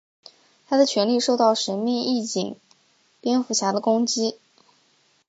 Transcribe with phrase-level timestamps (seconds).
[0.65, 2.59] 他的权力受到神秘义警
[3.19, 4.39] 蝙蝠侠的攻击。